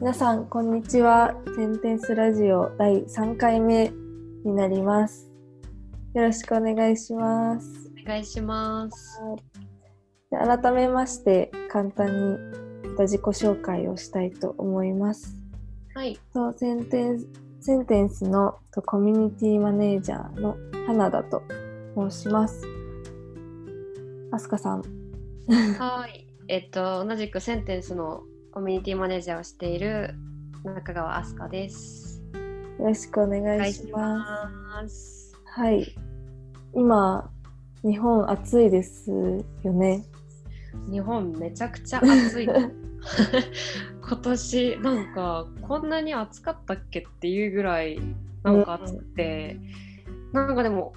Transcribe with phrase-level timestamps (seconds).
[0.00, 1.34] 皆さんこんにちは。
[1.54, 3.92] センテンスラジオ第3回目
[4.46, 5.30] になります。
[6.14, 7.90] よろしくお願いします。
[8.02, 9.20] お願いします。
[10.30, 12.38] で改めまして簡単に
[12.98, 15.36] 自己紹介をしたいと思います。
[15.94, 16.18] はい。
[16.32, 17.28] とセンテンス
[17.60, 21.42] センテンスのとコミュニティマネージャーの花田と
[21.94, 22.64] 申します。
[24.32, 24.82] あすかさん。
[25.78, 26.26] はい。
[26.48, 30.12] えっと、同じくセンテンスのコミュニティマネージャーをしている
[30.64, 32.20] 中川飛鳥です。
[32.80, 35.38] よろしくお願いします。
[35.44, 35.94] はい
[36.74, 37.30] 今
[37.84, 39.12] 日本暑いです
[39.62, 40.04] よね
[40.90, 42.48] 日本めちゃくちゃ暑い。
[44.02, 48.00] 今年なんかこんなに暑かったっけっていうぐらい
[48.42, 49.60] なんか暑くて、
[50.32, 50.92] なんかでも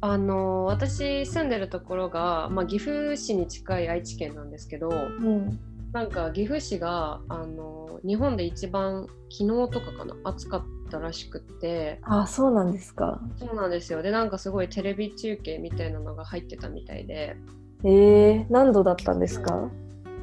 [0.00, 5.60] あの私住んでるところが、まあ、岐阜市に近い愛知県なんですけど、うん
[5.94, 12.00] なんか岐阜市があの日本で一番昨日とかかな暑かったらしくって。
[12.02, 13.20] あそうなんですか。
[13.38, 14.02] そうなんですよ。
[14.02, 17.36] でなんかすごいテレビ中継みたいなのが入ってたみたいで。
[17.84, 19.70] えー、何度だったんですか？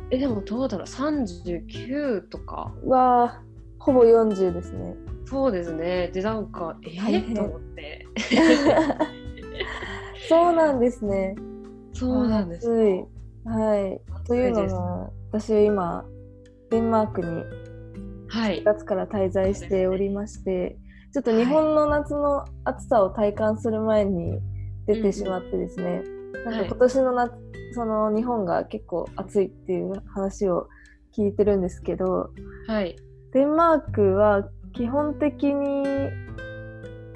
[0.10, 0.88] えでもどうだろう。
[0.88, 2.74] 39とか。
[2.84, 3.42] うわあ
[3.80, 4.98] ほぼ40ですね。
[5.24, 6.10] そうですね。
[6.10, 8.06] でなんかえー、と思って。
[10.28, 11.34] そうなんですね。
[11.94, 12.70] そうなんです
[13.46, 14.02] はい。
[14.28, 16.06] というのも私今
[16.70, 17.44] デンマークに
[18.32, 18.60] はい。
[18.60, 20.78] 4月から滞在しておりまして、
[21.14, 24.40] ちょっと日本の夏の暑さを体感する前に
[24.88, 26.02] 出てしまってですね、
[26.46, 27.34] なんか今年の夏、
[27.74, 30.68] その日本が結構暑いっていう話を
[31.18, 32.30] 聞いてるんですけど
[32.68, 32.96] はい。
[33.34, 35.84] デンマークは基本的に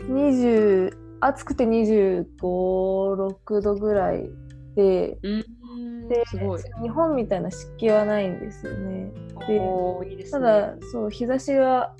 [0.09, 0.91] 20
[1.21, 4.29] 暑くて2 5 6度ぐらい
[4.75, 5.45] でうん。
[6.07, 6.23] で
[6.81, 9.11] 日本みたいな湿気はないんですよね。
[9.47, 10.45] でいいですね。
[10.45, 11.95] ただそう日差しは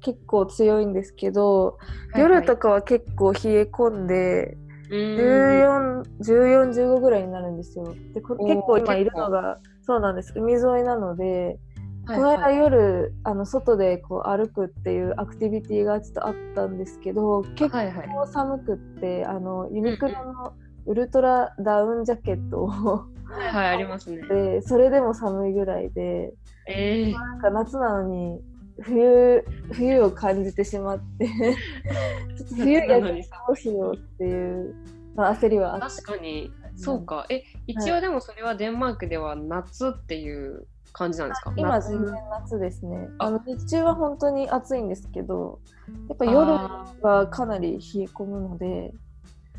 [0.00, 1.76] 結構強いんですけど、
[2.12, 2.32] はいはい。
[2.32, 4.56] 夜とかは結構冷え込んで、
[4.90, 5.16] うん。
[5.16, 7.94] 14、14、15ぐらいになるんですよ。
[8.14, 8.22] で結
[8.62, 10.32] 構今いるのがそうなんです。
[10.36, 11.58] 海沿いなので、
[12.06, 18.08] はいこの間はい夜あの外でこう歩くっていうアクティビティがちょっとあったんですけど結はいはい。
[18.08, 20.54] 構寒くってあのユニクロの
[20.90, 23.06] ウルトラダウンジャケットをは
[23.44, 24.22] いはいありますね。
[24.26, 26.34] でそれでも寒いぐらいで。
[26.66, 27.12] えー。
[27.12, 28.40] なんか夏なのに
[28.82, 31.26] 冬冬を感じてしまって
[32.36, 34.74] ちょっと冬逆にどうしようっていう、
[35.14, 36.50] まあ、焦りはあっ確かに。
[36.76, 37.26] そうか。
[37.28, 41.52] え一応でもそれはデンマークでは夏っていう感じなんですか？
[41.56, 41.90] 今夏。
[41.90, 43.08] 全然夏ですね。
[43.18, 43.26] あ。
[43.26, 45.60] あの日中は本当に暑いんですけど
[46.08, 49.09] やっぱ夜あはかなり冷え込むのでー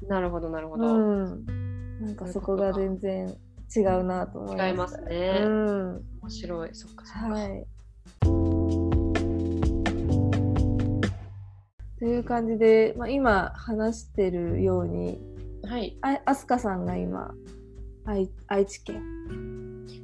[0.07, 1.45] なるほどなるほうど、ん。
[2.01, 3.35] なんかそこが全然
[3.75, 5.41] 違うなと思いま違いますね。
[5.44, 6.69] うん面白い。
[6.73, 7.67] そっかそっか、はい。
[12.00, 15.22] という感じで、まあ、今話してるように
[15.63, 17.31] はい、ああすかさんが今
[18.06, 19.01] 愛愛知県。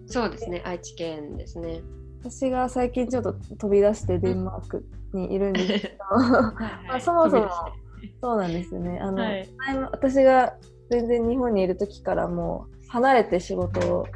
[0.05, 0.61] そうですね。
[0.65, 1.81] 愛知県ですね。
[2.21, 6.05] 私が最近ちょっと飛び出してデンマークにいるんですけど。
[6.15, 6.51] は
[6.85, 7.49] いまあそもそも
[8.21, 8.99] そうなんですよね。
[8.99, 9.49] あの、はい。
[9.91, 10.55] 私が
[10.89, 14.07] 全然日本にいる時からもう離れて仕事を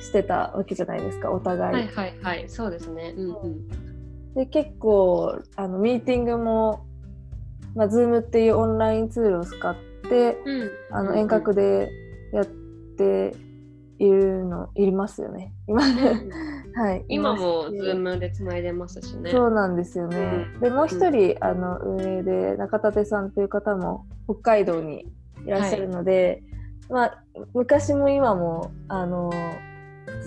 [0.00, 1.74] してたわけじゃないですかお互い。
[1.74, 2.48] はいはいはい。
[2.48, 3.14] そうですね。
[3.16, 3.68] うんうん。
[4.34, 6.86] で結構あのミーティングも、
[7.74, 9.74] まあ、Zoom っていうオンラインツールを使っ
[10.08, 10.70] てうん。
[10.90, 11.90] あの遠隔で
[12.32, 13.34] やって
[13.98, 15.52] いるのいりますよね。
[15.66, 16.30] 今,、うん
[16.74, 19.30] はい、今も Zoom でつないでますしね。
[19.30, 20.60] そうなんですよね、うん。
[20.60, 25.06] でもう一人、あの運営で中立さんという方も北海道に
[25.46, 26.42] いらっしゃるので、
[26.88, 27.22] まあ
[27.54, 29.32] 昔も今もあの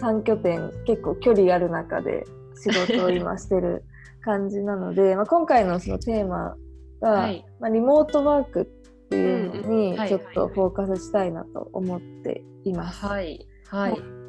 [0.01, 2.25] 3拠点結構距離ある中で
[2.55, 3.83] 仕事を今してる
[4.21, 6.55] 感じなので まあ今回のそのテーマ
[7.01, 7.45] が、はい。
[7.59, 8.65] まあ、リモートワークっ
[9.09, 13.05] ていうのうんうんはいにちょっとフォーカスしたいなと思っています。
[13.05, 13.47] はい。
[13.67, 14.20] はい、はい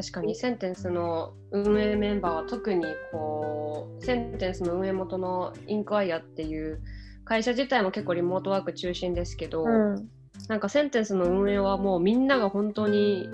[0.00, 0.34] 確かに。
[0.34, 6.80] センテンスの運営メンバーは特にこうセンテンスの運営元のインクワイアっていう
[7.24, 10.08] 会社自体も結構リモートワーク中心ですけど、うん。
[10.48, 13.28] なんかセンテンスの運営はもうみんなが本当に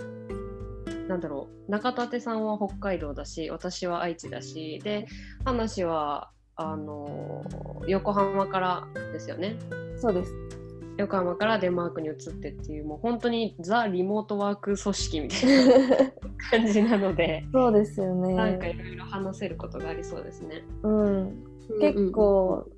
[1.08, 5.06] なんだろう中立さんは北海道だし私は愛知だしで
[5.44, 7.44] 話はあの
[7.86, 9.56] 横浜からですよね。
[9.98, 10.65] そうです
[10.96, 16.12] 横浜からデンマークに移ってっていうもう本当にザ・リモートワーク組織みたいな
[16.50, 18.34] 感じなのでそうですよね。
[18.34, 20.64] なんかいろいろ話せることがありそうですね。
[20.82, 21.44] うん、
[21.80, 22.68] 結構、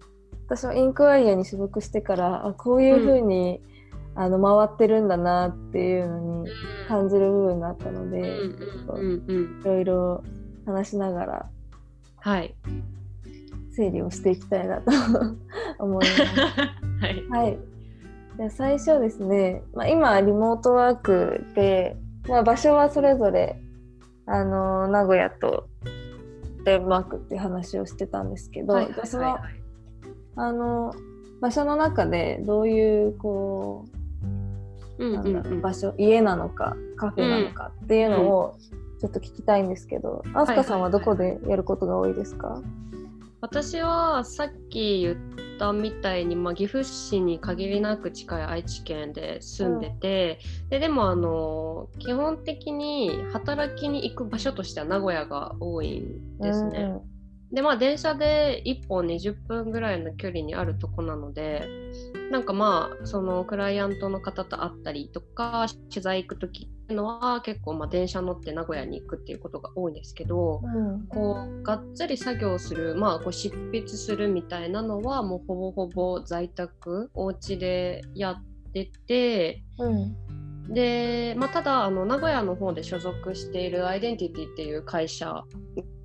[0.46, 3.60] 私はインクワイアに所属してからあこういうふうに、
[4.14, 6.50] あの回ってるんだなっていうのに
[6.88, 8.56] 感じる部分があったので、うん
[8.88, 10.24] うんうんうんいろいろ
[10.66, 11.50] 話しながら
[12.16, 12.54] はい。
[13.70, 14.90] 整理をしていきたいなと
[15.78, 16.22] 思います。
[17.00, 17.28] はい。
[17.28, 17.58] はい。
[18.38, 21.96] じゃあ最初ですね、まあ、今リモートワークで、
[22.28, 23.60] まあ、場所はそれぞれ
[24.26, 25.68] あの名古屋と
[26.64, 29.58] デンマークっていう話をしてたんですけど、はいはいはい
[30.36, 30.94] あの
[31.40, 33.86] 場所の中でどういうこ
[34.98, 38.56] うんうなんだろううんうん場所家なのかカフェなのかっていうのを
[39.00, 42.60] ちょっと聞きたいんですけど、あすかさんはどこでやることが多いですか、
[43.40, 45.12] 私はさっき言
[45.58, 50.38] ったみたいに、まあ、岐阜市に限りなく近い愛知県で住んでて、
[50.70, 56.88] ででもあの基本的に働きに行く場所としては名古屋が多いんですね。
[57.52, 61.66] でまあ電車で1本20分ぐらいの距離にあるとこなので
[62.30, 70.92] なんかまあそのクライアントの方と会ったりとか取材行く時っていうのは結構まあ電車乗って名古屋に行くっていうことが多いんですけど、うん。
[70.92, 80.16] うんこうがっつり作業する、まあ、こう執筆するみたいなのはもうほぼほぼ在宅お家でやっててうん。
[80.72, 85.44] で、まあ、ただあの名古屋の方で所属しているアイデンティティっていう会社が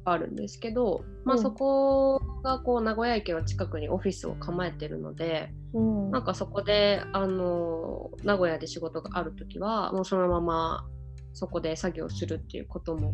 [0.05, 1.41] あるんですけど、まあ、うん。
[1.41, 6.11] そこがこう名古屋駅の近くにオフィスを構えてるので、うん。
[6.11, 10.85] なんかそこであの名古屋で仕事がある時はもうそのまま
[11.33, 13.13] そこで作業するっていうことも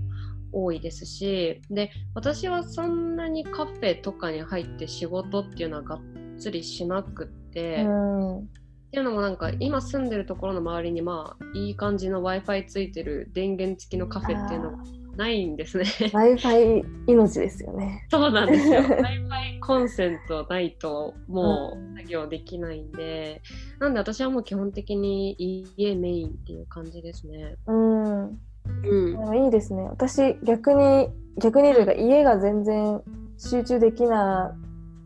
[0.52, 6.00] 多いですしで私はそんなにカフェとかに入って仕事っていうのはがっ
[6.38, 8.50] つりしなくって、っうん。
[8.92, 14.84] ていうのもなんか今住んでるところの周りにまあいい感じの w i f i ついてる電源付きのカフェっていうのが
[15.20, 15.84] ないんですね。
[15.84, 18.08] Wi-Fi 命ですよね。
[18.10, 18.82] そうなんですよ。
[19.04, 23.42] Wi-Fi コンセントないともう作業できないんで、
[23.80, 25.36] なんで私はもう基本的に
[25.76, 27.56] 家メインっていう感じですね。
[27.68, 28.24] うん。
[28.26, 29.84] うんいいですね。
[29.90, 33.02] 私逆に逆にというか家が全然
[33.38, 34.56] 集中できな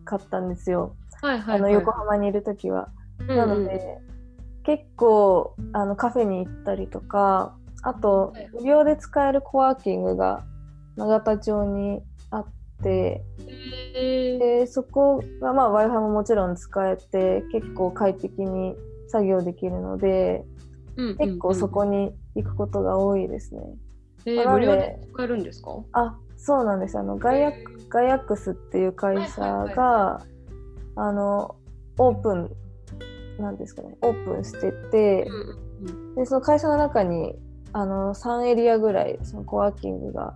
[0.06, 0.96] かったんですよ。
[1.24, 1.60] はいはい、はい。
[1.60, 2.90] あの横浜にいる時は。
[3.20, 4.00] うんなので、
[4.64, 10.44] 結構あのカフェに行ったりとか、あとはい無料で使えるコワーキングが
[10.96, 12.02] 永田町に
[12.32, 12.46] あっ
[12.82, 13.24] て、
[14.40, 18.76] でそこがまあ Wi-Fi ももちろん使えて結構快適に
[19.08, 20.44] 作業できるので、
[21.18, 23.62] 結構そこに行くことが多いですね。
[24.26, 25.72] えー無料で使えるんですか？
[25.94, 26.98] あそうなんです。
[26.98, 27.52] あのガイア
[27.90, 30.22] ガイアックスっていう会社が
[30.96, 31.56] あの
[31.98, 32.52] オープン
[33.40, 33.98] なんですかね。
[34.02, 35.28] オープンしてて
[36.16, 37.36] でその会社の中に
[37.74, 40.36] あの3エリアぐらいそのコワーキングが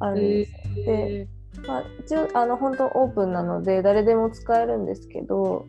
[0.00, 1.28] あるんです、へ
[1.66, 5.66] まあ、一応あの本当オープンなので誰でも使えるんですけど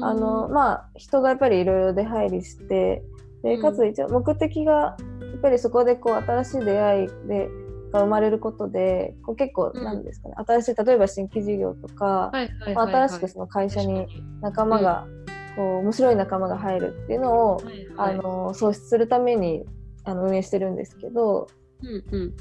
[0.00, 3.02] ーあのまあ人がやっぱりいろいろ出入りして
[3.42, 4.96] でかつ一応目的がや
[5.36, 7.48] っぱりそこでこう新しい出会いで
[7.94, 14.06] が生まれることでこう結構うんなんですかね、新しい例えば新規事業とか、新しくその会社に
[14.40, 15.06] 仲間が、
[15.54, 18.14] こう面白い仲間が入るっていうのを、はいはい。
[18.14, 19.64] あの創出するために
[20.04, 21.48] あの運営してるんですけど
[21.82, 22.34] うんうん。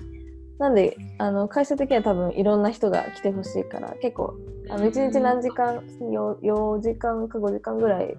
[0.59, 4.35] なんであの会社的には多分いろんな人が来てほしいから結構
[4.69, 8.15] あの1日何時間 4, 4時間か5時間ぐらい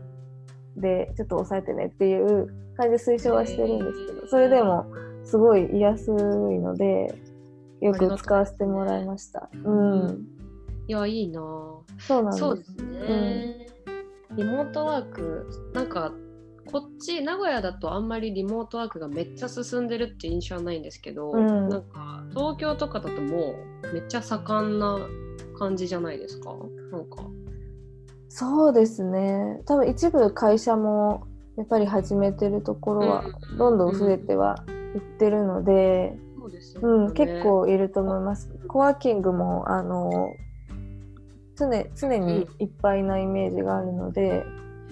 [0.77, 4.87] でちょっと抑えてねっていう感じで推奨はしてるんですけどそれでも
[5.25, 7.15] すごい居やすいので
[7.81, 9.49] よく使わせてもらいました。
[9.65, 10.27] うん、
[10.89, 11.41] いやいいな。
[11.41, 12.39] ぁそうなんです。
[12.39, 13.67] そうですね、
[14.37, 16.13] リモートワークなんか
[16.75, 21.69] こっち名古屋だとあんまりリモートワークがめっちゃ進んでるって印象はないんですけど、うん。
[21.69, 23.55] なんか東京とかだとも
[23.85, 24.99] うめっちゃ盛んな
[25.57, 26.53] 感じじゃないですか？
[26.91, 27.19] なんか。
[28.29, 29.63] そうですね。
[29.67, 33.57] 多分一部会社もやっぱり始めてるところはうん。
[33.57, 34.65] どんどん増えては
[34.97, 36.19] いってるので、
[36.83, 38.51] うん結構いると思います。
[38.67, 40.35] コワーキングもあの
[41.55, 44.45] 常常にいっぱいなイメージがあるので、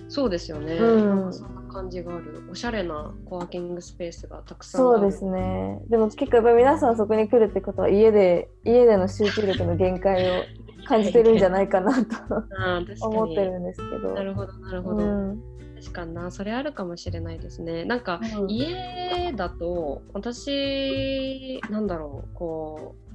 [0.08, 1.08] そうですよね、うん。
[1.08, 2.44] なんかそんな感じがある。
[2.50, 4.98] おしゃれなコワーキングスペースがたくさんある。
[4.98, 5.80] そうですね。
[5.88, 10.44] でも結構やっぱり皆さんそこに来るってことは家で家での集中力の限界を
[10.86, 12.16] 感じてるんじゃないかなと
[13.06, 14.14] 思ってるんですけど。
[14.14, 15.42] なるほどなるほど、うん。
[15.80, 17.84] 確かになそれあるかもしれないですね。
[17.84, 18.50] なんかうん。
[18.50, 23.11] 家だと私なんだろうこう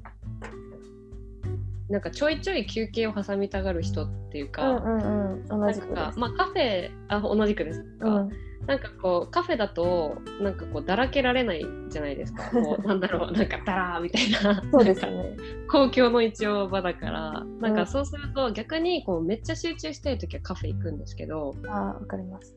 [1.89, 8.29] なんかちょいちょい休憩を挟みたがる人っていううか、んうんうん同なんじくまあカフェあ同じくですか、うん。
[8.67, 12.49] なんかこうカフェだとなんかこうだらけられないじゃないですか。
[12.51, 14.61] こう なんだろうなんかだらーみたいな。
[14.69, 15.37] そうですね。
[15.71, 17.31] 公共の一応場だから。
[17.61, 17.75] なんうん。
[17.75, 22.53] かそうすると逆にこうめっちゃ集中したい時はカフェ行くんですけど、あーわかります。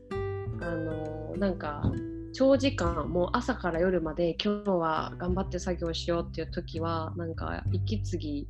[0.61, 1.81] あのなんか
[2.33, 8.47] 長時間もう朝から夜まで今日は頑張って作業しようっていう時はなんか息継ぎ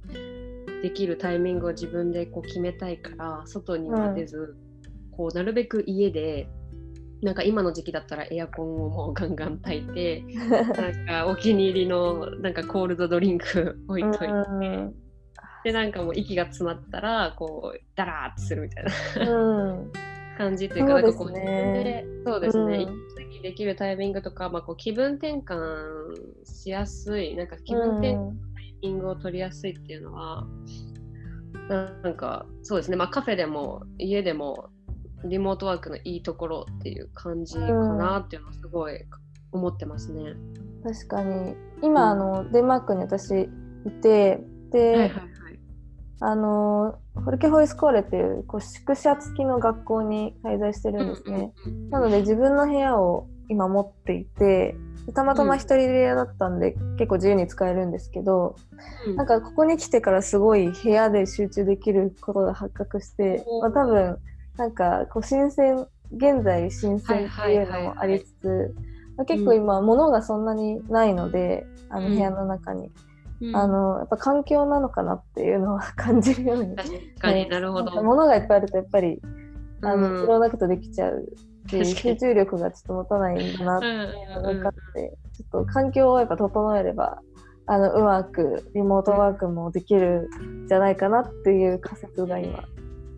[0.82, 4.56] できるタイミングを自分でこう決めたいから外には出ず、
[5.12, 6.50] こうなるべく家で
[7.22, 14.96] なんか今の時期だったらエアコンをもうガンガン炊いて なんかお気に入りのなんかコールドドリンク置いといて、うん。
[15.64, 18.86] でなんかもう息が詰まったらこうダラーっとするみたい
[19.26, 19.92] なうん。
[20.38, 23.12] 感じというかなんかこう自分でそうですね、うん。
[23.30, 25.56] 息できるタイミングとか、まあ、こう気分転換
[26.46, 28.51] しやすいなんか気分転換
[28.82, 30.48] タイミングを取りやすいっていうのは、
[32.04, 34.70] なんかそうですね、まあ、カフェでも家でも
[35.26, 39.06] リモートワークのいいところっていう感じかなっていうのはすごい
[39.52, 40.34] 思ってますね。
[40.84, 45.12] 確かに今、あのデンマークに私いてで、はいはいはい。
[46.24, 51.54] あのホルケホイスコーレっていうこう宿舎付きの学校に滞在してるんですね。
[51.66, 54.76] うんうんうんなので自分の部屋を今持っていてで
[55.14, 58.56] たまたま一人部屋だったんで、結構自由に使えるんですけど
[59.06, 59.16] うん。
[59.16, 64.18] なんかここに来てからすごい部屋で集中できることが発覚して、まあ、多分
[64.58, 68.76] なんかこう新鮮現在新鮮っていうのもありつつ、
[69.18, 72.14] まあ結構今物がそんなにないのであのうん。
[72.14, 72.92] 部屋の中に、
[73.42, 73.56] うん。
[73.56, 76.76] あのやっぱ環境なのかなっていうのは感じるように。
[76.76, 76.90] 確
[77.20, 78.04] かになるほど。
[78.04, 79.22] 物がいっぱいあるとやっぱり
[79.82, 80.24] あの、うん。
[80.24, 81.28] いろんなことできちゃう
[81.72, 87.20] し集中力がちょっと持たないんだなって分かって、ちょっと環境をやっぱ整えれば
[87.68, 90.30] あのうまくリモートワークもできる
[90.64, 92.64] んじゃないかなっていう仮説が今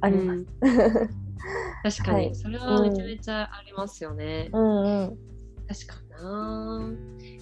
[0.02, 0.48] あります。
[0.62, 1.10] うん。
[1.84, 2.36] 確かに、はい。
[2.36, 4.50] それはめちゃめちゃありますよね。
[4.54, 5.18] うんうん、
[5.68, 6.92] 確かにな。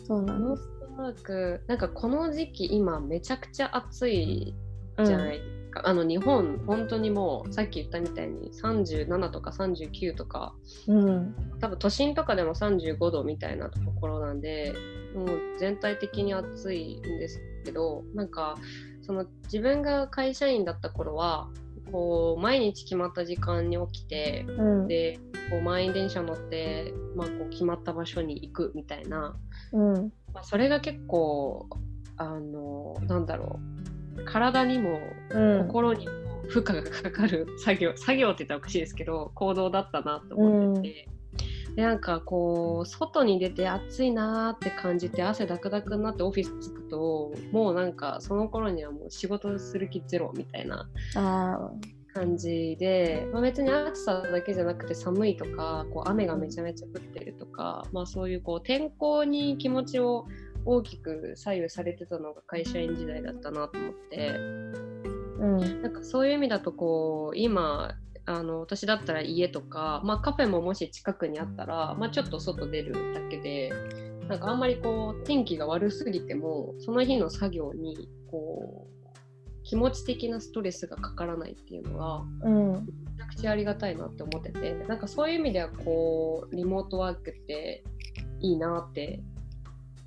[0.05, 1.63] そうなんでノースワーク。
[1.67, 4.55] なんかこの時期今めちゃくちゃ暑い
[4.99, 5.05] す。
[5.05, 10.53] じゃないですか、あの日本本当にもうさっき言ったみたいに37とか39とか
[10.87, 14.73] うん、多分都心とかでも35度みたいなところなんで
[15.15, 18.57] もう全体的に暑いんですけどなんか
[19.01, 21.49] その自分が会社員だった頃は
[21.91, 29.35] こう毎日決まった時間に起きてうん、でこう満員電車乗って、まあ、こう決まった場所に行くみたいな、
[29.73, 31.67] うん、まあ、それが結構
[32.15, 33.90] あのなんだろう
[34.25, 34.99] 体にも
[35.29, 36.13] うん、心にも
[36.49, 41.09] 負荷がかかる作業 作業って言ったらおかしいですけど行動だったなと思ってて、
[41.75, 51.71] でなんかこう外に出て暑いなーって感じて汗だくだくになってオフィス着くともうなんかその頃にはもう仕事する気ゼロみたいなあ
[52.13, 60.25] 感じで、まあ、別に暑さだけじゃなくて寒いとかこう雨がめちゃめちゃ降ってるとか、まあ、そういうこう天候に気持ちを
[60.65, 64.31] 大きく左右されてたのが会社員時代だったなと思って。
[64.31, 65.01] ー
[65.41, 73.71] うん、なんかそういう意味だとこう今あの私だったら家とか、まあ、カフェももし近くにあったら、まあ、ちょっと外出るだけで
[74.27, 78.91] なんかあんまりこう天気が悪すぎてもその日の作業にこう
[79.63, 82.79] 気持ち的なストレスがかからないっていうのはうん、め
[83.17, 87.83] ちゃくちゃありがたいなって思っててなんかそういう意味ではこうリモートワークって
[88.39, 89.21] いいなって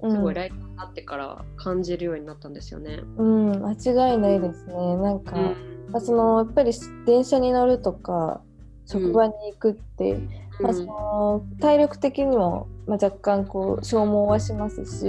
[0.01, 3.01] すごいライトになってから感じるようになったんですよね。
[3.17, 4.97] うん、間違いないですね。
[4.97, 5.91] なんか、うん。
[5.91, 6.73] まあ、そのやっぱり
[7.07, 8.41] 電車に乗るとか
[8.87, 10.19] 職場に行くって、
[10.61, 15.07] まあ、その体力的にも、まあ、若干こう消耗はしますし、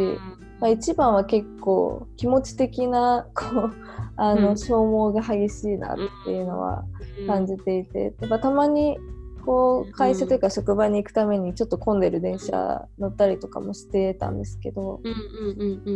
[0.60, 3.74] まあ、一番は結構気持ち的なこう
[4.18, 4.58] あの、うん。
[4.58, 6.86] 消耗が激しいなっていうのは
[7.28, 8.98] 感じていて、やっぱたまに
[9.46, 15.02] こう会社というか職場に行くためにちょっと混んでる電車乗ったりとかもしてたんですけど、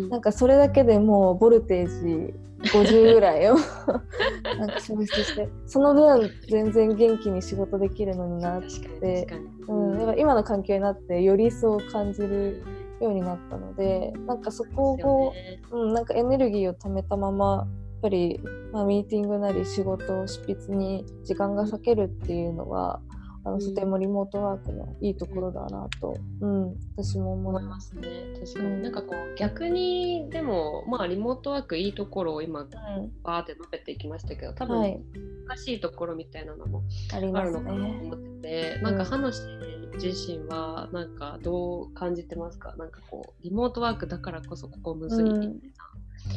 [0.10, 2.34] なんかそれだけでもうボルテージ
[2.72, 3.56] 50ぐらいを
[4.58, 8.62] なんか消費してその分全然元気に仕事できるのになっ
[9.02, 9.28] て。
[9.70, 12.64] うん、やっぱ今の環境になってより一層感じる
[13.00, 15.34] ようになったのでなんかそこを、
[15.72, 18.42] うん、なんかエネルギーを貯めたままやっぱり、
[18.72, 23.02] まあ、ミーティングなり仕事執筆に時間が割けるっていうのは、
[23.46, 27.80] あのうんとてもリモートワークのいいところだなと、うん、私も思思いま。
[27.80, 28.10] すすね。
[28.40, 28.66] 確かに。
[28.66, 32.68] うんなんかこう逆にでもまあリモートワークいいところを今うん、
[33.24, 35.02] バーって述べていきましたけど多分はい、
[35.48, 38.00] 難しいところみたいなのもあるのかなとね。
[38.04, 39.42] 思ってて、なんか話
[40.02, 42.76] 自身はなんかどう感じてますか？
[42.78, 45.54] なんかこうリモートワークだからこそここむずいみたいな。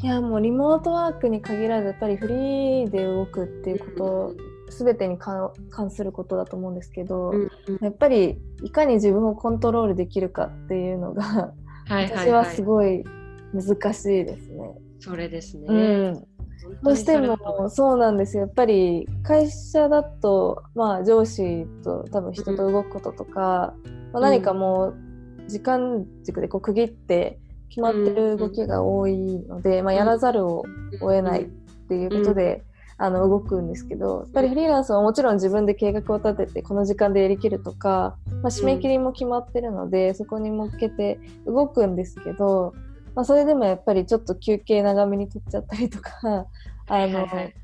[0.03, 4.35] いやもうリモートワークに限らずやっぱりフリーで動くっていうこと
[4.73, 7.79] 全てに関関することだと思うんですけど、うんうん。
[7.81, 11.52] やっぱりいかに自分をコントロールできるかっていうのが
[11.88, 12.57] 私ははい。
[12.57, 13.05] すごい
[13.52, 14.75] 難しいですね。
[15.00, 15.67] それですね。
[15.69, 16.25] うん、本
[16.83, 18.45] どうしてもそうなんですよ。
[18.45, 23.75] やっぱり会社だと、まあ、上司と多分人と動くこととか、
[24.12, 24.95] まあ、何かもう
[25.49, 27.38] 時間軸でこう区切って
[27.69, 30.64] 決まってる動きが多いので、まあ、やらざるを
[31.00, 31.49] 得ないっ
[31.83, 32.64] っていうことで、
[32.99, 42.75] あの動くんですけどやっぱりフリーランスはもちろん自分で計画を立ててこの時間でやりきるとか、まあ、締め切りも決まってるので、そこに向けて動くんですけど、
[43.15, 46.47] まあ、それでもやっぱりちょっと休憩長めに取っちゃったりとか
[46.87, 47.55] あの、はいはい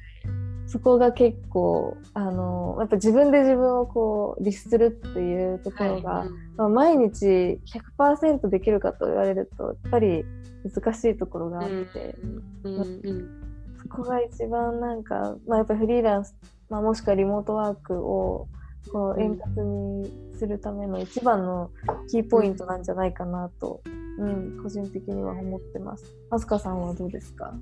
[0.69, 6.29] そこが結構あのやっぱ自分で自分をこう律するっていうところが、はい。
[6.59, 7.59] まあ、毎日
[7.99, 10.27] 100%できるかと言われるとやっぱり
[10.71, 12.17] 難しいところがあって、
[12.65, 12.75] うん。
[12.75, 13.48] うん
[13.89, 16.35] こが一番なんか、まあ、やっぱフリーランス、
[16.69, 18.49] まあ、もしくはリモートワークを
[18.93, 21.71] こう円滑にするための一番の
[22.11, 23.83] キーポイントなんじゃないかなと、
[24.19, 26.05] うん、個人的には思ってます。
[26.31, 27.55] あすかさんはどうですか？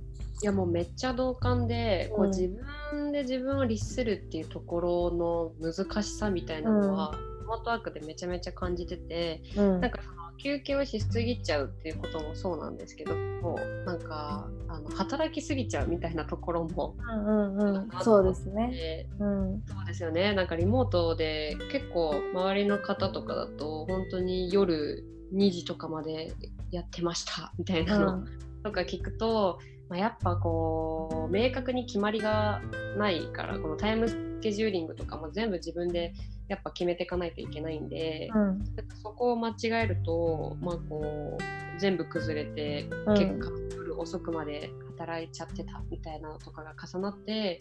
[0.43, 2.49] いやもうめっちゃ同感で、こう自
[2.91, 20.35] 分で自分を律するっていうところの難しさみたいなのは、うん、リモートワークでめちゃめちゃ感じてて、うん、なんかその休憩をしすぎちゃうっていうこともそうなんですけどもなんかあの働きすぎちゃうみたいなところも、うんうんうん、そうですね、うん、そうですよね。
[20.35, 26.33] なんかリモートで結構周りの方とかだと本当に夜2時とかまで
[26.71, 28.25] やってましたみたいなの、
[28.63, 32.61] とか聞くと、まあ、やっぱこう明確に決まりが
[32.97, 36.15] ないからこのタイムスケジューリングとかも全部自分で
[36.47, 38.65] やっぱ決めていかないといけないんで、うん、
[39.03, 47.61] そこを間違えると、まあ、こう全部崩れて、結果夜遅くまで働いちゃってたみたいなのとかが重なって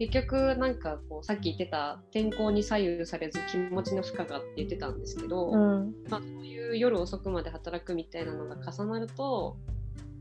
[0.00, 9.56] 結局なんかこうさっき言ってた天候に左右されず気持ちの負荷がって言ってたんですけど、うん、まあ、そういう夜遅くまで働くみたいなのが重なると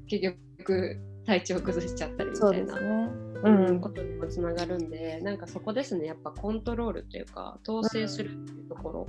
[0.06, 3.10] 結局体調崩しちゃったりみたいな、ね。
[3.44, 6.06] うん、ことにもつながるんでなんかそこですね。
[6.06, 9.08] やっぱコントロールというか統制するっていうとこ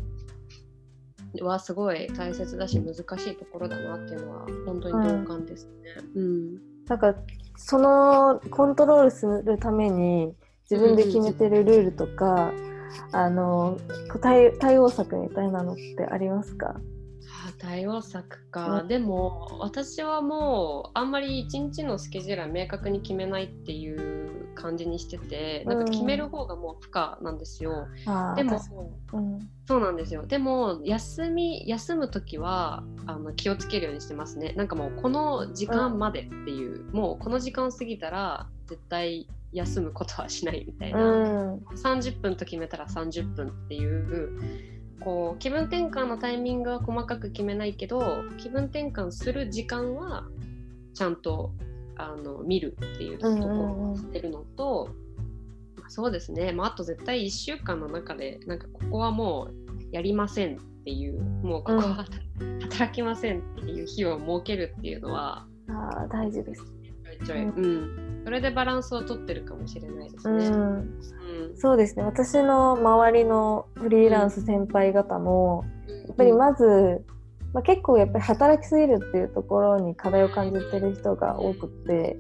[1.41, 5.73] ろはすごい大切だし難しいところだなっていうのは本当に同感ですね。
[6.17, 7.15] うん、うん、なんか
[7.57, 10.35] そのコントロールするために
[10.69, 12.53] 自分で決めてるルールとか、
[13.13, 13.79] うん、あの
[14.21, 16.81] 対対応策みたいなのってありますか？
[17.59, 18.85] 対応策か、う。
[18.85, 27.87] ん、でも私はもうあんまり一日のスケジュールは明確に決めないっていう感じにしてて、なんか決める方がもう負荷なんですよ。
[28.07, 28.61] うん、でも、
[29.13, 30.27] うん、そうなんですよ。
[30.27, 34.53] でも休み休む時はあの気をつけるようにしてますね。
[34.57, 50.27] なんかもうこの時間までっていう、もうこの時間過ぎたら絶対休むことはしないみたいな、うん、30分と決めたら30分っていうこう気分転換のタイミングは細かく決めないけど気分転換する時間は
[50.95, 51.53] ちゃんと
[51.97, 54.91] あの見るっていうところをしてるのと、
[55.77, 62.07] まあ、そうですね、まあ、あと絶対1週間の中でなんかここはもうやりませんっていうもうここは、
[62.63, 66.65] 働きませんっていう日を設けるっていうのは、あ大事です。
[66.83, 68.23] ちょいちょい、うん。
[68.25, 70.47] それでバランスをとってるかもしれないですね。
[70.47, 72.05] うん、うん、そうですね。
[72.05, 75.65] 私の周りのフリーランス先輩方も、
[76.07, 77.05] やっぱりまず、
[77.53, 82.19] まあ、結構やっぱり働きすぎるっていうところに課題を感じてる人が多くて、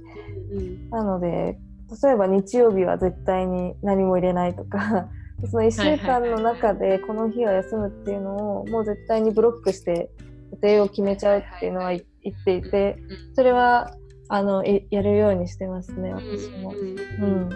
[0.90, 1.58] なので
[2.02, 5.08] 例えば日曜日は絶対に何も入れないとか
[5.50, 10.10] その1週間の中でこの日は休むっていうのをもう絶対にブロックして
[10.52, 12.96] 予定を決めちゃうっていうのは言っていて
[13.34, 13.90] それは
[14.34, 16.70] あのやるようにしてますね私も。
[16.70, 17.50] うん、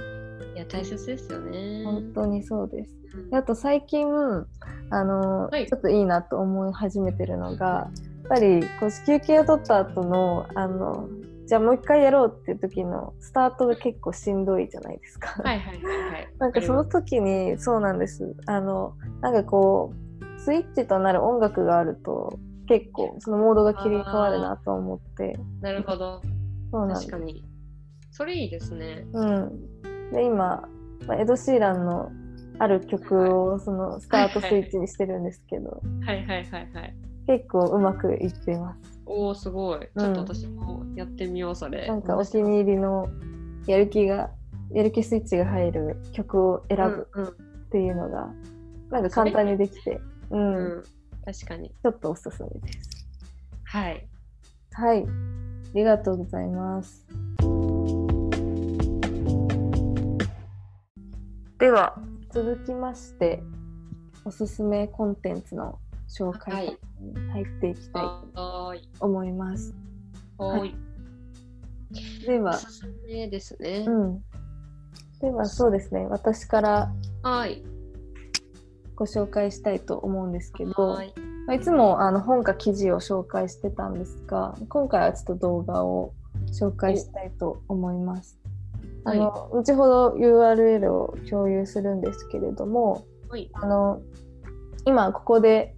[0.55, 1.83] いや大切ですよね。
[1.85, 2.95] 本当にそうです。
[3.33, 4.07] あと最近
[4.91, 11.09] あの、はい、ちょっといいなと思い始めてるのがやっぱりこう休憩を取った後のあの
[11.49, 15.43] じゃあもう一回やろうっていう時のスタートが結構しんどいじゃないですか。
[15.43, 16.29] はいはいはいはい。
[16.39, 18.37] なんかその時にそうなんです。
[18.47, 22.39] あのなんかこうスイッチとなる音楽があると
[22.69, 25.37] 結構そのモードが切り替わるなと思って。
[25.61, 26.23] なるほど。
[26.71, 27.45] 確かに。
[28.11, 29.07] それいいですね。
[29.13, 30.11] うん。
[30.13, 30.69] で、今、
[31.07, 32.11] まあ、エド・シーランの
[32.59, 36.95] ある曲をそのスタートスイッチにしてるんですけど、はいはいはいはい。
[37.27, 39.01] 結構うまくいってます。
[39.07, 39.81] おお、すごい。
[39.81, 41.87] ちょっと私もやってみよう、それ。
[41.87, 43.09] なんかお気に入りの
[43.67, 44.31] やる気が、
[44.73, 48.29] やる気スイッチが入る曲を選ぶっていうのが、
[48.91, 50.01] なんか簡単にできて、
[50.31, 50.83] うん、うん、
[51.25, 51.71] 確かに。
[51.71, 53.07] ちょっとおすすめです。
[53.65, 54.09] はい。
[54.73, 55.07] はい。
[55.69, 57.07] ありがとうございます。
[61.59, 61.99] では
[62.33, 63.43] 続きまして
[64.25, 65.79] おすすめコンテンツの
[66.09, 68.03] 紹介に入っていきたい
[68.35, 69.75] と思います。
[70.39, 70.75] はい。
[72.27, 73.85] では、おすすめですね。
[73.87, 74.25] うん。
[75.21, 76.07] ではそうですね。
[76.07, 76.93] 私から
[78.95, 86.13] ご紹介したいと思うんですけど、はいまあ、いつもあの本か記事を紹介してたんですが今回はちょっと動画を
[86.53, 88.39] 紹介したいと思います。
[89.05, 93.49] あの、後ほど URL を共有するんですけれども、はい。
[93.55, 94.03] あの
[94.85, 95.75] 今ここで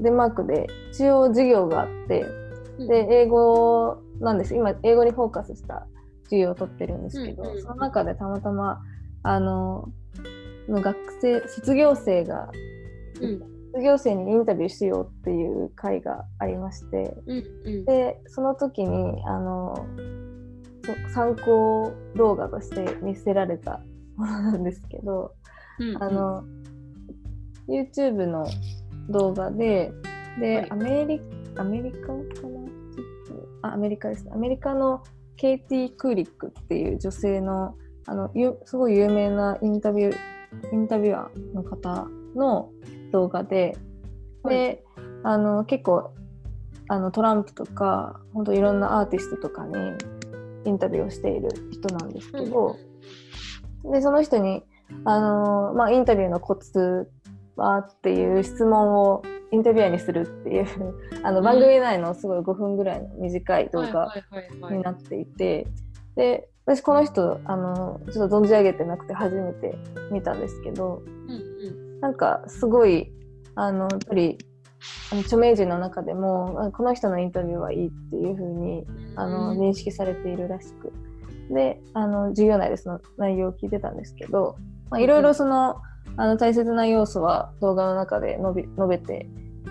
[0.00, 2.24] デンマークで一応授業があって
[2.78, 4.54] で英語なんです。
[4.54, 5.86] 今英語にフォーカスした
[6.24, 7.62] 授業を取ってるんですけど、うんうん。
[7.62, 8.80] その中でたまたま
[9.22, 9.90] あの
[10.68, 12.50] の学生卒業生が
[13.20, 17.84] うん卒業生にインタビューしようっていう会がありましてうんうん。
[17.84, 19.86] でその時にあの
[20.84, 23.80] そ参考動画として見せられた
[24.16, 25.34] ものなんですけど、
[25.78, 26.44] うんあの
[27.68, 28.46] YouTube の
[29.08, 29.92] 動画で
[30.40, 30.70] で、はい。
[30.70, 31.20] アメリ
[31.56, 33.70] アメリカかな？
[33.70, 34.32] あアメリカですね。
[34.34, 35.02] アメリカの
[35.36, 40.16] ケイティ・クーリックっていう女性のあのゆすごい有名なインタビュー
[40.72, 42.70] インタビュアーの方の
[43.10, 43.76] 動画で、
[44.48, 44.84] で
[45.22, 46.12] あの結構
[46.88, 49.74] あのトランプとか本当いろんなアーティストとかに
[50.64, 52.76] インタビューをしている人なんですけど、
[53.84, 54.62] でその人に
[55.04, 57.10] あの、まあ、インタビューのコツ
[57.56, 60.66] はっていう質問をインタビュアーにするっていう
[61.22, 64.12] あの番組内のすごい5分ぐらいの短い動画
[64.70, 65.66] になっていて、
[66.16, 69.76] で私この人あのちょっと存じ上げてなくて初めて
[70.10, 71.49] 見たんですけどうんうん
[72.00, 73.12] なんかすごい
[73.54, 74.38] あのやっぱり
[75.12, 78.84] あの著名人の中でもあこの人のインタビューはいいっていう風に
[79.16, 80.92] あの認識されているらしく。
[81.50, 84.56] であの授業内でその内容を聞いてたんですけど
[84.88, 85.82] まあいろいろその
[86.16, 89.26] あの大切な要素は動画の中で述べ述べて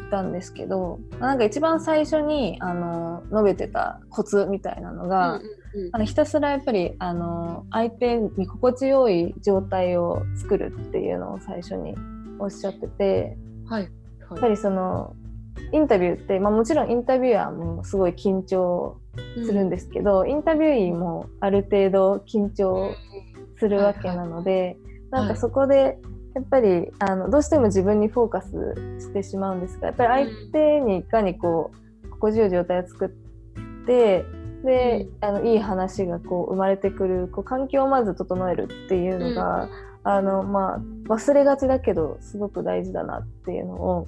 [0.08, 5.60] いたんですけどまあなんか一番最初にあの述べてたコツみたいなのが、うんうん
[5.92, 11.94] あのひたすらやっぱりあの相手に心地よい状態を作るっていうのを最初に
[12.40, 13.92] おっしゃっててはいやっ
[14.32, 15.16] はいぱりその
[15.72, 18.98] インタビューって、まあ、もちろんインタビュアーもすごい緊張
[19.46, 22.96] するんですけど、インタビューイーもある程度緊張
[23.58, 24.78] するわけなので、
[25.12, 26.00] なんかそこで
[26.34, 28.50] やっぱりあのどうしても自分にフォーカス
[29.00, 31.72] してしまうんですがやっぱり相手にいかにこ
[32.04, 33.10] う心地よい状態を作っ
[33.86, 34.24] て
[34.64, 39.70] で、あのいい話がこう生まれてくるこう環境をまず整えるっていうのが、
[40.04, 44.08] あのまあ、忘れがちだけどすごく大事だなっていうのを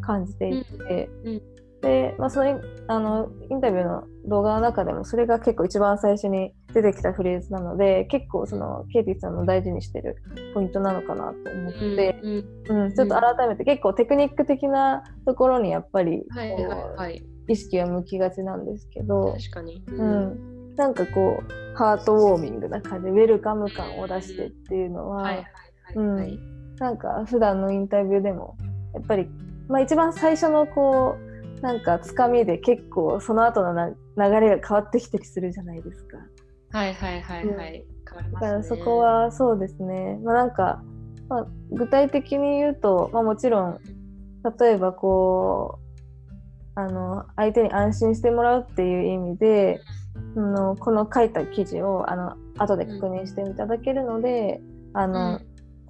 [0.00, 1.32] 感じていて、うん。
[1.34, 1.42] うん。
[1.82, 10.22] で、まあ、そのあのインタビューの動画の中でもそれが結構一番最初に出てきたフレーズなので結構そのケイティさんの大事にしてる
[10.54, 12.30] ポイントなのかなと思って、うん
[12.68, 12.82] うん。
[12.84, 17.18] うんちょっと改めて結構テクニック的なところにやっぱりはいはいこはい。
[17.18, 19.82] う意識は向きがちなんですけど、確かに。
[19.88, 25.44] うん、なんかこうハートウォーミングな感じでウェルカム感を出してっていうのは。
[26.78, 28.56] なんか普段のインタビューでも
[28.94, 29.28] やっぱり、
[29.68, 36.18] まあ、一番最初のこうなんかつかみで結構その後のな流れが変わってきたりするじゃないですか。
[36.72, 37.84] はいはいはいはい。
[38.08, 38.50] 変わりだますね。
[38.50, 40.82] からそこはそうですね、まあ、なんか、
[41.28, 43.78] まあ、具体的に言うと、まあ、もちろん
[44.58, 50.01] 例えばこうあの相手に安心してもらうっていう意味で、あ
[50.40, 54.60] のこの書いた記事をあの後で確認していただけるので、
[54.94, 55.40] あの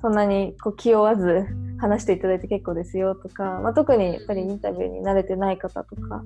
[0.00, 1.46] そんなにこう気負わず
[1.78, 6.22] 話していただいて結構ですよとか、まあ、特にやっぱりインタビューに慣れてない方とか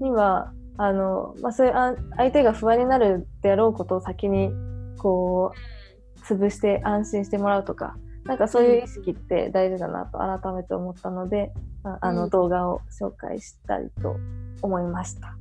[0.00, 4.52] にはあの、まあ、そういうあ相手が不安になるであろうことを先に
[4.98, 11.52] こう潰して安心してもらうとかなんかそういう意識って大事だなと改めて思ったので、
[11.82, 12.30] ああのうん。
[12.30, 14.16] 動画を紹介したいと
[14.62, 15.36] 思いました。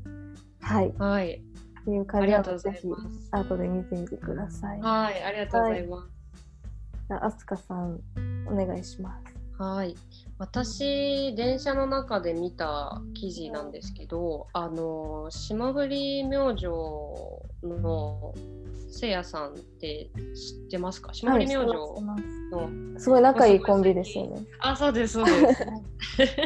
[0.61, 1.41] はい、はい。
[1.81, 2.87] っていう感あじでぜひ。
[3.31, 4.81] 後で見てみてください。
[4.81, 6.09] はい、ありがとうございます。
[7.07, 7.99] じゃああすかさん
[8.47, 9.38] お願いします。
[9.59, 9.93] はい、
[10.37, 16.67] 私電車の中で見た記事なんですけどあの霜降り明星
[17.61, 18.33] の
[18.89, 21.13] せいやさんって知ってますか？
[21.13, 22.17] 霜降り明星はい
[22.51, 23.09] の、す。
[23.09, 24.41] ごい仲いいコンビですよね。
[24.59, 25.65] あそうですそうです。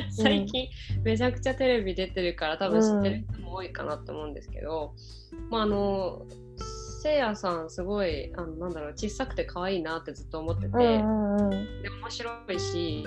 [0.24, 0.68] 最近
[1.04, 4.96] めちゃくちゃテレビ出てるから多分知ってる人も多いかなと思うんですけど、
[5.52, 6.26] まああの
[7.04, 11.82] せいやさんすごいあのなんだろう小さくて可愛いなってずっと思ってて、うんうんうん。
[11.82, 13.06] で面白いし。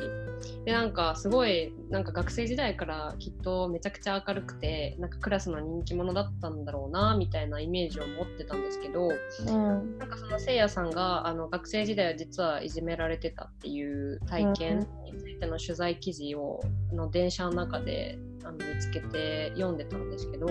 [0.67, 9.99] でなんかすごいなんか学生時代からきっとめちゃくちゃ明るくてなんかクラスの人気者だったんだろうなみたいなイメージを持ってたんですけどうん。
[9.99, 16.61] なんかそのせいやさんがあの学生時代は実はいじめられてたっていう体験についての取材記事を
[16.93, 20.47] あの電車の中であの見つけて読んでたんですけど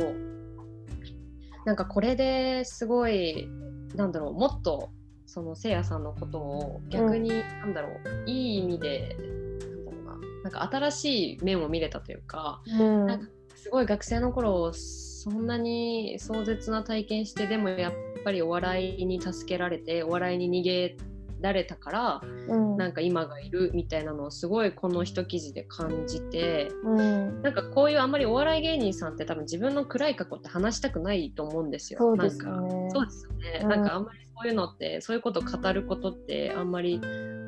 [1.66, 3.50] なんかこれですごい
[3.96, 4.90] なんだろうもっと
[5.26, 13.08] そのせいやさんのことを逆に、なんだろういい意味でなんだろうななんか新しい面を見れたというか、うん。
[13.08, 20.98] なんかすごい学生の頃そそんなに壮絶な体験してでもやっぱりお笑いに助けられてお笑いに逃げ
[21.46, 32.00] られたから、うん、なんか今がいるみたいなのをすごいこの一記事で感じて、うん、なんかこういうあんまりお笑い芸人さんって多分自分の暗い過去って話したくないと思うんですよ。
[32.00, 32.44] そうですね。
[32.92, 37.00] そうですよね、うん、なんかあんまりそういうのってそういうことを語ることってあんまり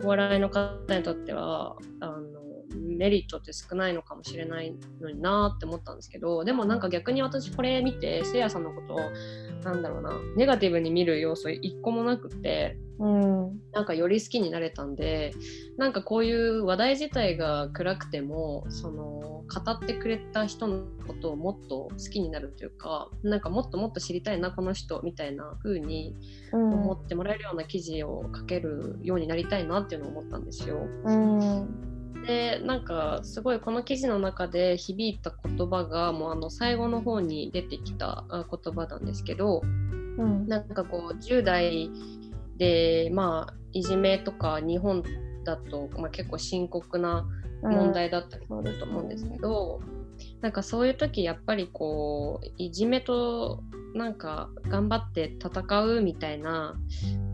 [0.04, 2.47] お笑いの方にとってはあの
[2.78, 9.00] メリットって少ないのかもしれないのになって思ったんですけどでもなんか逆に私これ見てせいやさんのことを
[9.63, 15.34] なんだろうなネガティブに見る要素一個もなくて、うん、なんかより好きになれたんで
[15.78, 26.16] なんかこういう話題自体が暗くてもその語ってくれた人のことをもっと好きになるというかなんかもっともっと知りたいなこの人みたいな風に
[26.52, 30.78] 思ってもらえるような記事を書けるようになりたいなっていうのを思ったんですよ。
[31.06, 31.97] うん
[32.28, 39.68] でなんかすごいこの記事の中で響いた言葉がもうあの最後の方に出てきた言葉なんですけど、う
[40.22, 41.90] ん、なんかこう10代
[42.58, 45.04] でまあいじめとか日本
[45.46, 47.26] だと、まあ、結構深刻な
[47.62, 53.63] 問題だったりすると思うんですけど、うん、なんかそういう時やっぱりこういじめと
[53.96, 56.76] なんか頑張って戦うみたいな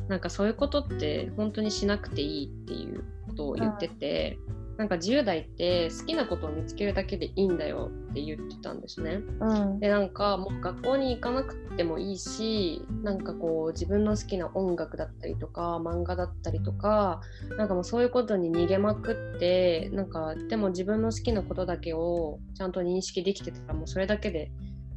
[0.08, 4.38] なんかそういうことって本当にしなくていいっていうことを言ってて、
[4.78, 9.22] なんか10代って好きなことを見つけるだけでいいんだよって言ってたんですね。
[9.40, 17.22] うん、でなんかもう学校に行かなくてもいいしなんかこう自分の好きな音楽だったりとか漫画だったりとか
[17.58, 24.52] なんかもうそういうことに逃げまくってなんかでも自分の好きなことだけをちゃんと認識できてたらもうそれだけで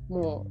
[0.08, 0.50] もう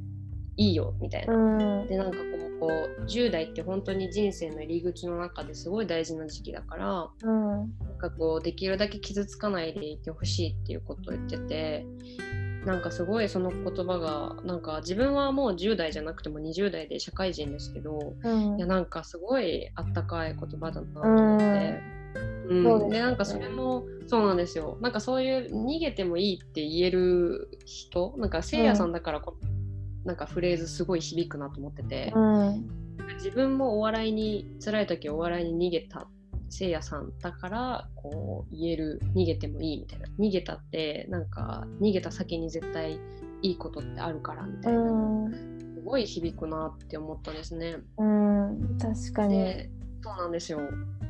[0.58, 1.34] いいよみたいな。
[1.34, 2.18] うん、でなんか
[2.60, 11.86] こうこう10代って本当に人生の入り口の中ですごい大事な時期だから、うん、なんかこうできるだけ傷つかないでいてほしいっていうことを言ってて
[12.66, 21.96] なんかすごいその言葉がなんか自分はもう10代じゃなくても20代で社会人ですけど、うん、いやなんかすごいあったかい言葉だなと思って。
[22.48, 24.78] うん、うん、でなんかそれもそうなんですよ。
[24.82, 29.36] なんかそういう逃げてもいいって言える人なんかせいやさんだからこ、
[30.06, 32.68] なんかフレーズすごい響くなと思ってて、うん、
[33.16, 36.08] 自分もお笑いに辛い時お笑いに逃げた
[36.50, 40.08] せいやさんだからこう言える逃げてもいいみたいな。
[40.20, 43.00] 逃げたってなんか逃げた先に絶対
[43.42, 45.32] いいことってあるからみたいな、うん、
[45.76, 47.78] すごい響くなって思ったんですね。
[47.98, 49.70] うん、確かに
[50.06, 50.60] そうなんですよ。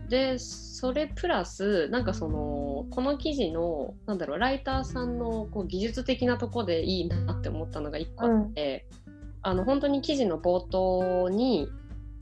[0.08, 11.68] でそれプラスなんかそのこの記事のなんだろうライターさんのこう技術的なとこでいいなって思ったのが1個あって、うん、あの本当に記事の冒頭に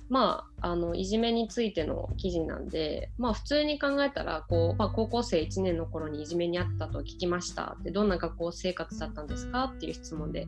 [0.10, 7.78] まあ、あのいじめについての記事なんで、まあ、普通に考えたらこう、まあ、高校生1年の頃にいじめにあったと聞きました。
[7.80, 9.72] ってどんな学校生活だったんですか？
[9.76, 10.46] っていう質問で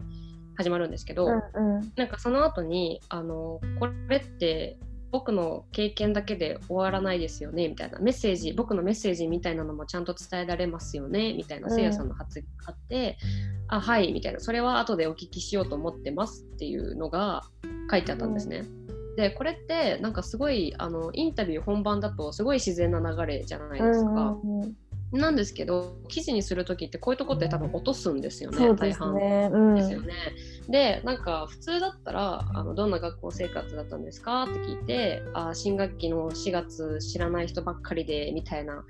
[0.55, 4.77] 始まるんですけど、うんうん、なんかその後にあのこれって
[5.15, 7.99] 僕の経験だけで終わらないですよねみたいな。
[7.99, 13.17] メッセージ僕のメッセージみたいなのもちゃんと伝えられますよねみたいなせいやさんの発言があって
[13.69, 14.41] 「あはい」みたいな。
[14.41, 17.43] それは後でお聞きしようと思ってますっていうのが
[17.89, 18.65] 書いてあったんですね。
[19.15, 24.38] でこれってなんかすごいあのインタビュー本番だとすごい自然な流れじゃないですか。
[25.17, 29.15] なんですけど記事にする時ってこういうとこって多分落とすんですよね、大半。
[29.75, 30.13] ですよね。
[30.67, 38.84] でなんか普通だったらあのどんな学校生活だったんですかって聞いてあ新学期の4月知らない人ばっかりでみたいな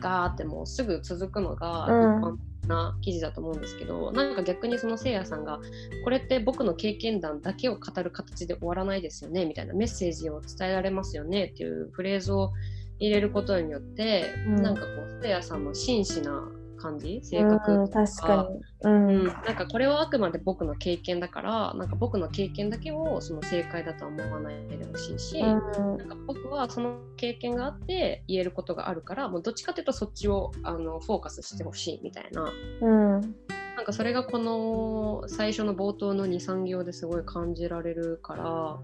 [0.00, 1.90] ガーってもうすぐ続くのが一
[2.24, 5.60] 般的な記事だと思うんですけど、うん、なんか逆にそのせいやさんが
[6.04, 12.52] これって僕の経験談だけを語る形で終わらないですよねみたいなメッセージを伝えられますよねっていうフレーズを
[13.00, 17.20] 入れることによって、うん、なんかこうせいやさんの真摯な感じ？
[17.22, 32.52] 性格とか,、確かに、うん、なんかこれはあくまで僕の経験だからなんか僕の経験だけをその正解だとは思わないでほしいし、うん、なんか僕はその経験があって言えることがあるからもうどっちかっていうとそっちをあのフォーカスしてほしいみたいな。
[32.80, 33.34] うん。
[33.76, 38.76] なんかそれがこの最初の冒頭の23行ですごい感じられるから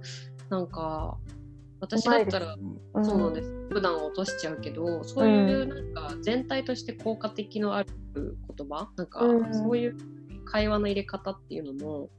[0.50, 1.18] なんか
[1.84, 2.56] 私だったら、
[3.02, 7.88] そうなんです、普段は落としちゃうけどそういうなんか全体として効果的のある
[8.56, 8.88] 言葉？
[8.96, 9.20] なんか
[9.52, 9.96] そういう
[10.46, 12.10] 会話の入れ方っていうのも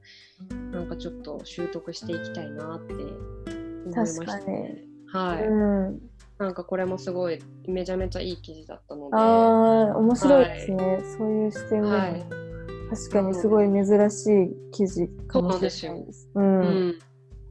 [0.71, 3.03] なんかちょっと習得していきたいなって思
[3.93, 4.83] いましたね。
[5.07, 6.01] はい、うん。
[6.37, 9.15] なんかこれもすごいめちゃめちゃいい記事だったので。
[9.15, 12.25] ああ、面白いですね、はい、そういう視点で、はい、
[12.89, 16.29] 確かにすごい珍しい記事かもしれないです。
[16.35, 16.99] うん、うん、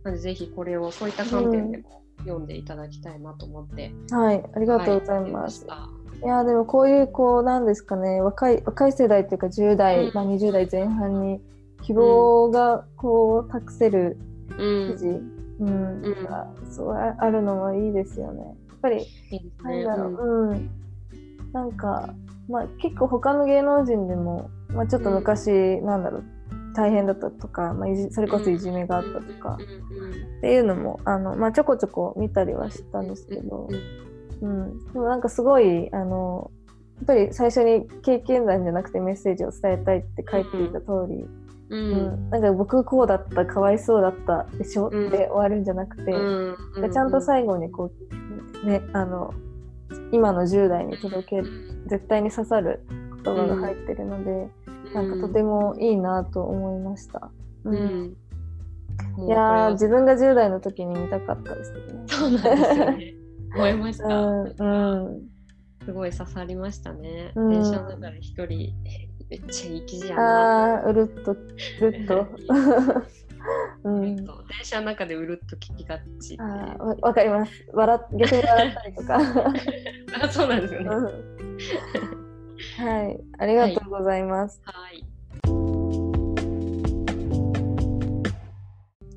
[0.02, 3.92] なのでぜひこれをそういった観点でも読んでいただきたいなと思って。
[4.10, 5.66] はい、ありがとうございます。
[5.66, 5.88] は
[6.22, 11.40] い、いやでもこういうこうなんですかね若い若い世代っていうか10代、うん、まあ、20代前半に
[11.82, 14.18] 希望がこう託せる
[14.58, 14.92] うん。
[14.92, 15.06] 記事、
[15.60, 16.02] うん。
[16.02, 18.42] うんがそうああるのはいいですよね。
[18.42, 19.06] やっぱり
[19.62, 20.70] なんだろう、うん、
[21.52, 22.14] なんか、
[22.48, 26.24] まあ、結構他の芸能人でも、まあ、ちょっと昔、なんだろう
[26.74, 29.58] 大変だったとか、まあ、いじそれこそいじめがあったとか、
[30.38, 33.68] っていうのもあの、まあ、ちょこちょこ見たりはしたんですけど、
[34.42, 36.50] うん、でもなんかすごいあの
[36.96, 41.26] やっぱり最初に経験談じゃなくてメッセージを伝えたいって書いていた通り、
[41.70, 42.26] ううん。
[42.26, 42.30] ん。
[42.30, 45.08] なんか僕こうだったかわいそうだったでしょ、うん。
[45.08, 47.90] って終わるんじゃなくて、うんうんちゃんと最後にこ
[48.62, 49.32] うねあの
[50.12, 51.42] 今の10代に届け
[51.86, 52.84] 絶対に刺さる
[53.24, 54.48] 言葉が入ってるので、
[54.94, 57.30] なんかとてもいいなと思いました。
[57.64, 58.16] ううん
[59.18, 61.78] ういや自分が10代の時に見たかったですね。
[62.06, 63.14] そうなんですよね。
[63.54, 64.06] 思いました。
[64.06, 65.34] うんうん
[65.84, 67.32] すごい刺さりましたね。
[67.34, 70.76] うん電車の中で一人、えめっちゃいい記事やな。
[70.76, 71.36] あーうるっとう
[71.80, 72.26] るっと。
[73.84, 74.26] う ん、電
[74.62, 77.52] 車の中でうるっと聞きがちわわかります。
[77.72, 79.18] 笑っ逆に笑ったりとか。
[80.22, 80.88] あそうなんですよね。
[82.78, 84.60] うんはい、ありがとうございます。
[84.64, 85.04] はい。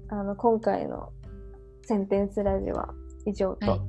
[0.10, 1.10] あの今回の
[1.84, 2.94] センテンスラジオは
[3.26, 3.82] 以上はいと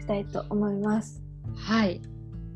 [0.00, 1.22] したいと思います。
[1.56, 2.00] はい。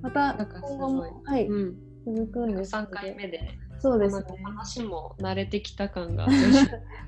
[0.03, 1.77] また今後もはいうん。
[2.05, 3.41] 続くんですけ3ど回目で、
[3.79, 4.25] そうですね。
[4.43, 6.25] 話も慣れてきた感が。
[6.27, 6.31] わ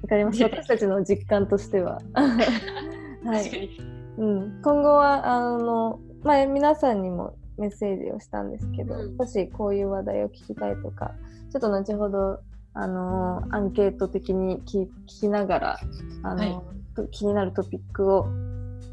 [0.09, 0.43] かります。
[0.43, 2.01] 私たちの実感としては。
[2.13, 3.43] はい。
[3.43, 3.95] 確かに。
[4.17, 11.13] うん、今後はあの前皆さんにもメッセージをしたんですけど、うんもしこういう話題を聞きたいとか
[11.53, 12.41] ちょっと後ほど
[12.75, 15.81] あのアンケート的に聞聞きながら
[16.23, 18.29] あの、はいと気になるトピックを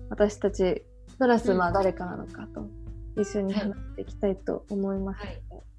[0.10, 0.84] 私たち
[1.17, 2.67] プラスうんまあ誰かなのかと
[3.19, 5.21] 一緒に話していきたいと思います。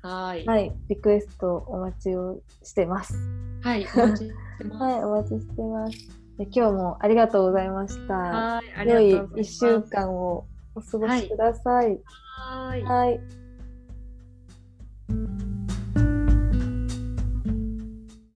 [0.03, 0.45] はい。
[0.47, 3.15] はい、リクエストお待ちをしてます。
[3.63, 3.87] はい。
[3.95, 4.83] お待ちしてます。
[4.83, 5.99] はい、お待ちしてます。
[6.39, 8.15] で今日もありがとうございました。
[8.15, 8.75] はい。
[8.77, 12.01] ありが良いとうございます1週間をお過ごしください。
[12.37, 12.83] はい。
[12.83, 13.07] は